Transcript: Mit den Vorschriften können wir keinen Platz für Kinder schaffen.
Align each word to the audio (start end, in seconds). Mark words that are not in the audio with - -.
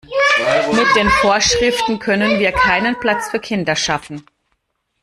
Mit 0.73 0.95
den 0.95 1.07
Vorschriften 1.21 1.99
können 1.99 2.39
wir 2.39 2.51
keinen 2.51 2.99
Platz 2.99 3.29
für 3.29 3.37
Kinder 3.37 3.75
schaffen. 3.75 4.25